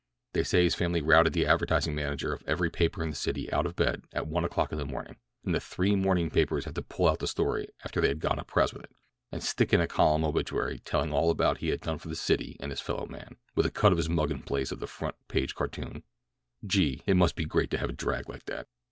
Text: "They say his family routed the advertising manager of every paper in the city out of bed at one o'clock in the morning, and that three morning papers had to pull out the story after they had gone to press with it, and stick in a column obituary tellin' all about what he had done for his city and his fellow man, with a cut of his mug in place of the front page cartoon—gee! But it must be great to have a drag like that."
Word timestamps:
"They 0.33 0.41
say 0.41 0.63
his 0.63 0.73
family 0.73 0.99
routed 0.99 1.33
the 1.33 1.45
advertising 1.45 1.93
manager 1.93 2.33
of 2.33 2.41
every 2.47 2.71
paper 2.71 3.03
in 3.03 3.11
the 3.11 3.15
city 3.15 3.53
out 3.53 3.67
of 3.67 3.75
bed 3.75 4.03
at 4.11 4.25
one 4.25 4.43
o'clock 4.43 4.71
in 4.71 4.79
the 4.79 4.83
morning, 4.87 5.17
and 5.45 5.53
that 5.53 5.61
three 5.61 5.95
morning 5.95 6.31
papers 6.31 6.65
had 6.65 6.73
to 6.73 6.81
pull 6.81 7.07
out 7.07 7.19
the 7.19 7.27
story 7.27 7.67
after 7.85 8.01
they 8.01 8.07
had 8.07 8.19
gone 8.19 8.37
to 8.37 8.43
press 8.43 8.73
with 8.73 8.83
it, 8.85 8.95
and 9.31 9.43
stick 9.43 9.73
in 9.75 9.79
a 9.79 9.85
column 9.85 10.23
obituary 10.25 10.79
tellin' 10.79 11.11
all 11.11 11.29
about 11.29 11.57
what 11.57 11.57
he 11.59 11.69
had 11.69 11.81
done 11.81 11.99
for 11.99 12.09
his 12.09 12.19
city 12.19 12.57
and 12.59 12.71
his 12.71 12.81
fellow 12.81 13.05
man, 13.05 13.35
with 13.53 13.67
a 13.67 13.69
cut 13.69 13.91
of 13.91 13.99
his 13.99 14.09
mug 14.09 14.31
in 14.31 14.41
place 14.41 14.71
of 14.71 14.79
the 14.79 14.87
front 14.87 15.13
page 15.27 15.53
cartoon—gee! 15.53 16.95
But 16.95 17.03
it 17.05 17.13
must 17.15 17.35
be 17.35 17.45
great 17.45 17.69
to 17.69 17.77
have 17.77 17.91
a 17.91 17.93
drag 17.93 18.27
like 18.27 18.45
that." 18.45 18.67